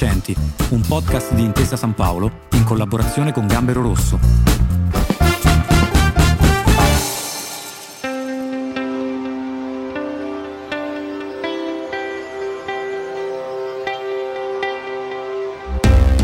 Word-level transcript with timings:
Vincenti, 0.00 0.34
un 0.70 0.80
podcast 0.80 1.34
di 1.34 1.42
Intesa 1.42 1.76
San 1.76 1.94
Paolo 1.94 2.46
in 2.52 2.64
collaborazione 2.64 3.32
con 3.32 3.46
Gambero 3.46 3.82
Rosso. 3.82 4.18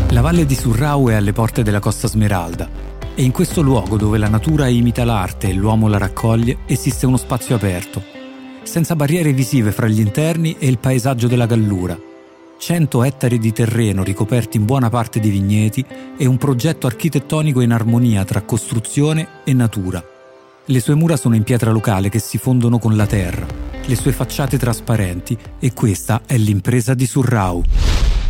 La 0.09 0.21
valle 0.21 0.47
di 0.47 0.55
Surrau 0.55 1.09
è 1.09 1.13
alle 1.13 1.33
porte 1.33 1.61
della 1.61 1.79
Costa 1.79 2.07
Smeralda 2.07 2.67
e 3.13 3.21
in 3.21 3.31
questo 3.31 3.61
luogo 3.61 3.95
dove 3.95 4.17
la 4.17 4.27
natura 4.27 4.65
imita 4.65 5.05
l'arte 5.05 5.49
e 5.49 5.53
l'uomo 5.53 5.87
la 5.87 5.99
raccoglie 5.99 6.59
esiste 6.65 7.05
uno 7.05 7.17
spazio 7.17 7.53
aperto, 7.53 8.01
senza 8.63 8.95
barriere 8.95 9.33
visive 9.33 9.71
fra 9.71 9.87
gli 9.87 9.99
interni 9.99 10.55
e 10.57 10.67
il 10.67 10.79
paesaggio 10.79 11.27
della 11.27 11.45
Gallura. 11.45 12.15
100 12.57 13.03
ettari 13.03 13.37
di 13.37 13.53
terreno 13.53 14.03
ricoperti 14.03 14.57
in 14.57 14.65
buona 14.65 14.89
parte 14.89 15.19
di 15.19 15.29
vigneti 15.29 15.85
e 16.17 16.25
un 16.25 16.37
progetto 16.37 16.87
architettonico 16.87 17.61
in 17.61 17.71
armonia 17.71 18.23
tra 18.25 18.41
costruzione 18.41 19.27
e 19.43 19.53
natura. 19.53 20.03
Le 20.65 20.79
sue 20.79 20.95
mura 20.95 21.15
sono 21.15 21.35
in 21.35 21.43
pietra 21.43 21.71
locale 21.71 22.09
che 22.09 22.19
si 22.19 22.37
fondono 22.37 22.77
con 22.79 22.95
la 22.95 23.05
terra, 23.05 23.45
le 23.85 23.95
sue 23.95 24.11
facciate 24.11 24.57
trasparenti 24.57 25.37
e 25.59 25.71
questa 25.73 26.23
è 26.25 26.35
l'impresa 26.37 26.93
di 26.93 27.05
Surrau. 27.05 27.63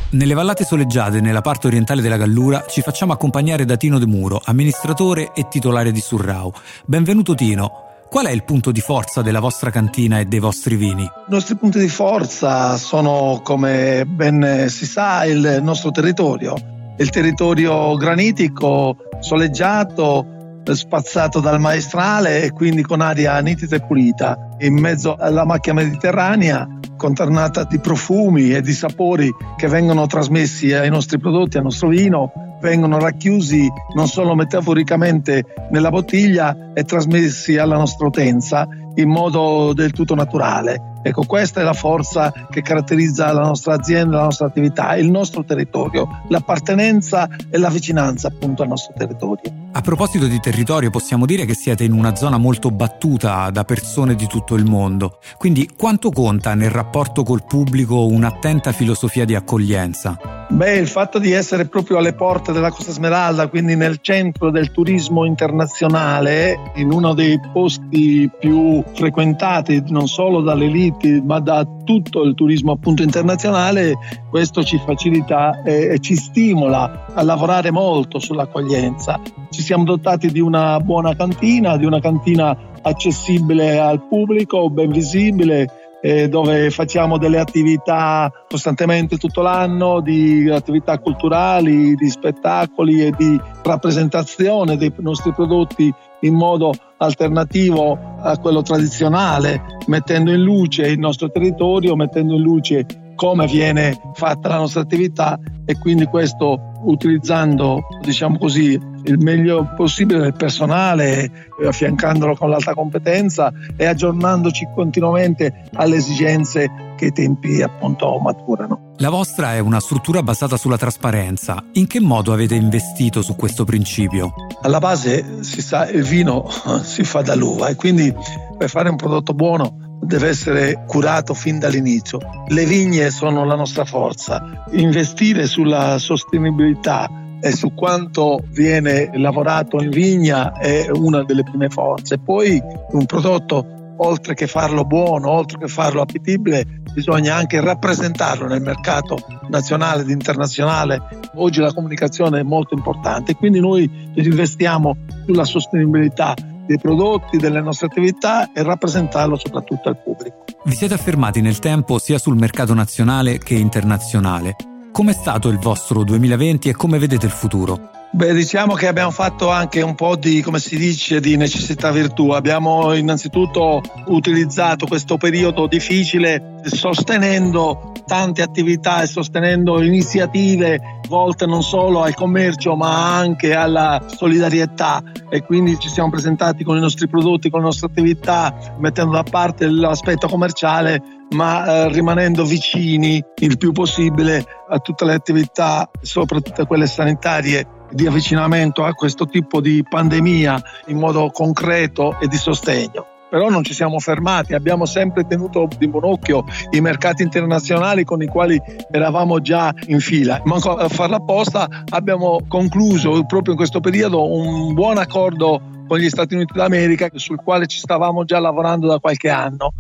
Nelle 0.10 0.34
vallate 0.34 0.64
soleggiate 0.64 1.20
nella 1.20 1.42
parte 1.42 1.68
orientale 1.68 2.02
della 2.02 2.18
Gallura 2.18 2.66
ci 2.68 2.82
facciamo 2.82 3.14
accompagnare 3.14 3.66
da 3.66 3.76
Tino 3.76 3.98
De 3.98 4.06
Muro, 4.06 4.40
amministratore 4.44 5.32
e 5.34 5.48
titolare 5.50 5.92
di 5.92 6.00
Surrau. 6.00 6.54
Benvenuto 6.86 7.34
Tino. 7.34 7.87
Qual 8.10 8.26
è 8.26 8.32
il 8.32 8.46
punto 8.46 8.72
di 8.72 8.80
forza 8.80 9.22
della 9.22 9.42
vostra 9.42 9.70
cantina 9.70 10.20
e 10.20 10.26
dei 10.26 10.40
vostri 10.40 10.78
vini? 10.78 11.04
I 11.04 11.10
nostri 11.28 11.56
punti 11.56 11.78
di 11.78 11.90
forza 11.90 12.78
sono, 12.78 13.42
come 13.44 14.06
ben 14.06 14.68
si 14.70 14.86
sa, 14.86 15.26
il 15.26 15.60
nostro 15.62 15.92
territorio. 15.92 16.56
Il 16.98 17.10
territorio 17.10 17.96
granitico, 17.98 18.96
soleggiato, 19.20 20.26
spazzato 20.64 21.42
dal 21.42 21.60
maestrale 21.60 22.44
e 22.44 22.52
quindi 22.52 22.82
con 22.82 23.02
aria 23.02 23.40
nitida 23.42 23.76
e 23.76 23.86
pulita, 23.86 24.56
in 24.60 24.80
mezzo 24.80 25.16
alla 25.16 25.46
macchia 25.46 25.74
mediterranea, 25.74 26.66
contornata 26.96 27.66
di 27.66 27.80
profumi 27.80 28.54
e 28.54 28.62
di 28.62 28.74
sapori 28.74 29.30
che 29.58 29.68
vengono 29.68 30.08
trasmessi 30.08 30.74
ai 30.74 30.90
nostri 30.90 31.20
prodotti, 31.20 31.58
al 31.58 31.64
nostro 31.64 31.90
vino, 31.90 32.32
vengono 32.60 33.00
racchiusi 33.00 33.68
non 33.96 34.08
solo 34.08 34.36
metaforicamente 34.36 35.44
nella 35.72 35.90
bottiglia 35.90 36.74
e 36.74 36.84
trasmessi 36.84 37.58
alla 37.58 37.78
nostra 37.78 38.08
utenza 38.08 38.68
in 38.96 39.10
modo 39.10 39.74
del 39.74 39.92
tutto 39.92 40.16
naturale. 40.16 40.96
Ecco, 41.02 41.24
questa 41.24 41.62
è 41.62 41.64
la 41.64 41.74
forza 41.74 42.34
che 42.50 42.62
caratterizza 42.62 43.32
la 43.32 43.42
nostra 43.42 43.74
azienda, 43.74 44.18
la 44.18 44.24
nostra 44.24 44.48
attività, 44.48 44.96
il 44.96 45.10
nostro 45.10 45.44
territorio, 45.44 46.08
l'appartenenza 46.30 47.30
e 47.50 47.58
la 47.58 47.70
vicinanza 47.70 48.28
appunto 48.28 48.64
al 48.64 48.70
nostro 48.70 48.94
territorio. 48.98 49.66
A 49.72 49.82
proposito 49.82 50.26
di 50.26 50.40
territorio, 50.40 50.90
possiamo 50.90 51.26
dire 51.26 51.46
che 51.46 51.54
siete 51.54 51.84
in 51.84 51.92
una 51.92 52.16
zona 52.16 52.38
molto 52.38 52.72
battuta 52.72 53.50
da 53.52 53.64
persone 53.64 54.16
di 54.16 54.26
tutto 54.26 54.56
il 54.56 54.66
mondo. 54.66 55.20
Quindi 55.38 55.70
quanto 55.78 56.10
conta 56.10 56.56
nel 56.56 56.72
rapporto 56.72 57.24
col 57.24 57.46
pubblico 57.46 58.06
un'attenta 58.08 58.72
filosofia 58.72 59.24
di 59.24 59.36
accoglienza? 59.36 60.46
Beh, 60.50 60.78
il 60.78 60.88
fatto 60.88 61.20
di 61.20 61.32
essere 61.32 61.66
proprio 61.66 61.98
alle 61.98 62.14
porte 62.14 62.54
della 62.54 62.72
Costa 62.72 62.92
Smeralda, 62.92 63.48
quindi 63.48 63.76
nel 63.76 64.00
centro 64.02 64.50
del 64.50 64.72
turismo 64.72 65.26
internazionale, 65.26 66.72
in 66.76 66.92
uno 66.92 67.14
dei 67.14 67.40
posti 67.52 68.30
più 68.40 68.82
frequentati 68.94 69.84
non 69.90 70.08
solo 70.08 70.42
dalle 70.42 70.68
elite 70.88 71.22
ma 71.22 71.40
da 71.40 71.66
tutto 71.84 72.24
il 72.24 72.34
turismo 72.34 72.72
appunto 72.72 73.04
internazionale, 73.04 73.98
questo 74.30 74.64
ci 74.64 74.78
facilita 74.84 75.62
e 75.64 76.00
ci 76.00 76.16
stimola 76.16 77.08
a 77.14 77.22
lavorare 77.24 77.72
molto 77.72 78.20
sull'accoglienza. 78.20 79.20
Ci 79.50 79.62
siamo 79.62 79.84
dotati 79.84 80.32
di 80.32 80.40
una 80.40 80.80
buona 80.80 81.16
cantina, 81.16 81.78
di 81.78 81.86
una 81.86 82.00
cantina 82.00 82.58
accessibile 82.82 83.80
al 83.80 84.08
pubblico, 84.08 84.70
ben 84.70 84.92
visibile, 84.92 85.68
eh, 86.02 86.30
dove 86.30 86.70
facciamo 86.70 87.18
delle 87.18 87.40
attività 87.40 88.32
costantemente 88.48 89.18
tutto 89.18 89.42
l'anno, 89.42 90.00
di 90.00 90.50
attività 90.50 91.00
culturali, 91.00 91.96
di 91.96 92.10
spettacoli 92.10 93.06
e 93.06 93.12
di 93.18 93.40
rappresentazione 93.64 94.78
dei 94.78 94.94
nostri 94.98 95.34
prodotti 95.34 95.94
in 96.22 96.34
modo 96.34 96.74
alternativo 96.98 97.98
a 98.20 98.38
quello 98.38 98.62
tradizionale, 98.62 99.62
mettendo 99.88 100.32
in 100.32 100.42
luce 100.42 100.88
il 100.88 101.00
nostro 101.00 101.30
territorio, 101.30 101.96
mettendo 101.96 102.36
in 102.36 102.42
luce 102.42 102.86
come 103.16 103.48
viene 103.48 104.00
fatta 104.14 104.48
la 104.48 104.58
nostra 104.58 104.82
attività 104.82 105.40
e 105.66 105.78
quindi 105.80 106.06
questo 106.06 106.62
utilizzando 106.84 107.82
diciamo 108.02 108.38
così 108.38 108.80
il 109.04 109.18
meglio 109.18 109.74
possibile 109.76 110.20
del 110.20 110.34
personale 110.34 111.50
affiancandolo 111.66 112.36
con 112.36 112.50
l'alta 112.50 112.74
competenza 112.74 113.52
e 113.76 113.86
aggiornandoci 113.86 114.68
continuamente 114.76 115.64
alle 115.74 115.96
esigenze 115.96 116.70
che 116.96 117.08
i 117.08 117.12
tempi 117.12 117.62
appunto 117.62 118.18
maturano. 118.20 118.94
La 118.98 119.10
vostra 119.10 119.56
è 119.56 119.60
una 119.60 119.80
struttura 119.80 120.22
basata 120.22 120.58
sulla 120.58 120.78
trasparenza. 120.78 121.64
In 121.74 121.88
che 121.88 122.00
modo 122.00 122.34
avete 122.34 122.56
investito 122.56 123.22
su 123.22 123.36
questo 123.36 123.64
principio? 123.64 124.34
Alla 124.68 124.80
base 124.80 125.44
si 125.44 125.62
sa 125.62 125.90
il 125.90 126.04
vino 126.04 126.46
si 126.84 127.06
fa 127.06 127.22
dall'uva 127.22 127.70
e 127.70 127.76
quindi 127.76 128.14
per 128.58 128.70
fare 128.70 128.90
un 128.90 128.98
prodotto 128.98 129.34
buono 129.34 130.00
deve 130.02 130.28
essere 130.28 130.84
curato 130.86 131.34
fin 131.34 131.58
dall'inizio. 131.58 132.20
Le 132.50 132.66
vigne 132.66 133.10
sono 133.10 133.46
la 133.46 133.56
nostra 133.56 133.86
forza. 133.86 134.66
Investire 134.72 135.48
sulla 135.48 135.98
sostenibilità 136.00 137.10
e 137.40 137.54
su 137.54 137.74
quanto 137.74 138.42
viene 138.50 139.10
lavorato 139.14 139.82
in 139.82 139.90
vigna 139.90 140.52
è 140.52 140.90
una 140.92 141.24
delle 141.24 141.44
prime 141.44 141.70
forze. 141.70 142.18
Poi 142.18 142.62
un 142.92 143.06
prodotto, 143.06 143.87
oltre 143.98 144.34
che 144.34 144.48
farlo 144.48 144.86
buono, 144.86 145.30
oltre 145.30 145.58
che 145.58 145.68
farlo 145.68 146.02
appetibile, 146.02 146.82
bisogna 146.94 147.36
anche 147.36 147.62
rappresentarlo 147.62 148.48
nel 148.48 148.62
mercato 148.62 149.18
nazionale 149.50 150.02
ed 150.02 150.10
internazionale. 150.10 151.02
Oggi 151.36 151.62
la 151.62 151.74
comunicazione 151.74 152.40
è 152.40 152.44
molto 152.44 152.74
importante, 152.74 153.36
quindi 153.36 153.60
noi 153.60 153.90
investiamo 154.16 154.98
sulla 155.26 155.46
sostenibilità 155.46 156.34
dei 156.66 156.78
prodotti, 156.80 157.38
delle 157.38 157.62
nostre 157.62 157.88
attività 157.88 158.52
e 158.52 158.62
rappresentarlo 158.62 159.38
soprattutto 159.38 159.90
al 159.90 159.98
pubblico. 160.02 160.44
Vi 160.64 160.76
siete 160.76 160.94
affermati 160.94 161.42
nel 161.42 161.60
tempo 161.60 161.98
sia 161.98 162.18
sul 162.18 162.36
mercato 162.36 162.74
nazionale 162.74 163.38
che 163.38 163.56
internazionale. 163.56 164.56
Com'è 164.92 165.14
stato 165.14 165.48
il 165.50 165.60
vostro 165.60 166.04
2020 166.04 166.70
e 166.70 166.74
come 166.74 167.00
vedete 167.00 167.26
il 167.26 167.32
futuro? 167.32 167.97
Beh, 168.10 168.34
diciamo 168.34 168.74
che 168.74 168.88
abbiamo 168.88 169.12
fatto 169.12 169.50
anche 169.50 169.82
un 169.82 169.94
po' 169.94 170.16
di, 170.16 170.42
come 170.42 170.60
si 170.60 170.78
dice, 170.78 171.20
di 171.20 171.36
necessità 171.36 171.92
virtù. 171.92 172.32
Abbiamo 172.32 172.94
innanzitutto 172.94 173.82
utilizzato 174.08 174.88
questo 174.88 175.18
periodo 175.18 175.68
difficile 175.68 176.56
sostenendo 176.64 177.92
tante 178.06 178.42
attività 178.42 179.02
e 179.02 179.08
sostenendo 179.08 179.82
iniziative 179.82 180.80
volte 181.08 181.46
non 181.46 181.62
solo 181.62 182.02
al 182.02 182.14
commercio 182.14 182.76
ma 182.76 183.18
anche 183.18 183.54
alla 183.54 184.02
solidarietà 184.08 185.02
e 185.30 185.44
quindi 185.44 185.78
ci 185.78 185.90
siamo 185.90 186.10
presentati 186.10 186.64
con 186.64 186.78
i 186.78 186.82
nostri 186.82 187.08
prodotti, 187.08 187.50
con 187.50 187.60
le 187.60 187.66
nostre 187.66 187.88
attività, 187.88 188.76
mettendo 188.80 189.12
da 189.14 189.24
parte 189.24 189.70
l'aspetto 189.70 190.28
commerciale 190.28 191.02
ma 191.36 191.66
eh, 191.66 191.90
rimanendo 191.92 192.46
vicini 192.46 193.22
il 193.42 193.58
più 193.58 193.74
possibile 193.74 194.46
a 194.70 194.80
tutte 194.80 195.06
le 195.06 195.14
attività, 195.14 195.90
soprattutto 196.02 196.66
quelle 196.66 196.88
sanitarie 196.88 197.76
di 197.92 198.08
avvicinamento 198.08 198.84
a 198.84 198.94
questo 198.94 199.26
tipo 199.28 199.62
di 199.62 199.84
pandemia 199.88 200.62
in 200.88 200.98
modo 200.98 201.30
concreto 201.30 202.20
e 202.20 202.28
di 202.28 202.38
sostegno. 202.38 203.06
Però 203.30 203.50
non 203.50 203.64
ci 203.64 203.74
siamo 203.74 204.00
fermati, 204.00 204.54
abbiamo 204.54 204.86
sempre 204.86 205.28
tenuto 205.28 205.68
di 205.78 205.90
buon 205.90 206.06
occhio 206.06 206.46
i 206.72 206.80
mercati 206.80 207.24
internazionali 207.24 208.06
con 208.06 208.22
i 208.22 208.28
quali 208.28 208.58
eravamo 208.90 209.42
già 209.42 209.74
in 209.88 210.00
fila. 210.00 210.42
Manco 210.46 210.76
a 210.76 210.88
farla 210.88 211.18
apposta 211.18 211.68
abbiamo 211.90 212.40
concluso 212.48 213.26
proprio 213.26 213.52
in 213.52 213.58
questo 213.58 213.82
periodo 213.82 214.32
un 214.32 214.74
buon 214.74 214.98
accordo 214.98 215.62
con 215.88 215.98
gli 215.98 216.10
Stati 216.10 216.36
Uniti 216.36 216.54
d'America 216.54 217.10
sul 217.16 217.42
quale 217.44 217.68
ci 217.68 217.80
stavamo 217.80 218.24
già 218.24 218.40
lavorando 218.40 218.88
da 218.88 219.00
qualche 219.00 219.30
anno. 219.30 219.74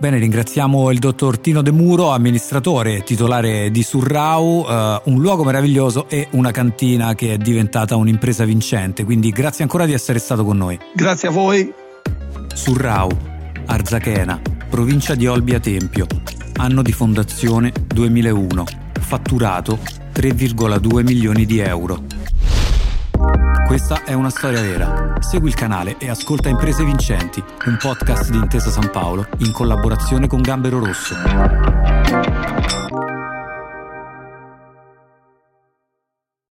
Bene, 0.00 0.16
ringraziamo 0.16 0.90
il 0.92 0.98
dottor 0.98 1.38
Tino 1.40 1.60
De 1.60 1.70
Muro, 1.70 2.08
amministratore 2.08 3.02
titolare 3.02 3.70
di 3.70 3.82
Surrau, 3.82 4.64
eh, 4.66 5.02
un 5.04 5.20
luogo 5.20 5.44
meraviglioso 5.44 6.08
e 6.08 6.26
una 6.30 6.50
cantina 6.52 7.14
che 7.14 7.34
è 7.34 7.36
diventata 7.36 7.96
un'impresa 7.96 8.46
vincente. 8.46 9.04
Quindi 9.04 9.28
grazie 9.28 9.62
ancora 9.62 9.84
di 9.84 9.92
essere 9.92 10.18
stato 10.18 10.42
con 10.42 10.56
noi. 10.56 10.78
Grazie 10.94 11.28
a 11.28 11.32
voi. 11.32 11.70
Surrau, 12.54 13.10
Arzachena, 13.66 14.40
provincia 14.70 15.14
di 15.14 15.26
Olbia 15.26 15.60
Tempio, 15.60 16.06
anno 16.56 16.80
di 16.80 16.92
fondazione 16.92 17.70
2001, 17.86 18.64
fatturato 18.98 19.80
3,2 20.14 21.04
milioni 21.04 21.44
di 21.44 21.58
euro. 21.58 22.19
Questa 23.70 24.02
è 24.02 24.14
una 24.14 24.30
storia 24.30 24.60
vera. 24.60 25.14
Segui 25.20 25.46
il 25.46 25.54
canale 25.54 25.96
e 25.98 26.10
ascolta 26.10 26.48
Imprese 26.48 26.82
Vincenti, 26.84 27.40
un 27.66 27.76
podcast 27.80 28.28
di 28.28 28.36
Intesa 28.36 28.68
San 28.68 28.90
Paolo 28.90 29.28
in 29.38 29.52
collaborazione 29.52 30.26
con 30.26 30.40
Gambero 30.40 30.80
Rosso. 30.80 31.79